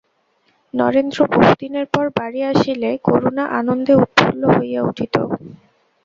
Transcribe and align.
নরেন্দ্র 0.73 1.19
বহুদিনের 1.33 1.85
পর 1.93 2.05
বাড়ি 2.17 2.39
আসিলে 2.51 2.89
করুণা 3.07 3.43
আনন্দে 3.59 3.93
উৎফুল্ল 3.95 4.43
হইয়া 4.55 4.81
উঠিত। 4.89 5.15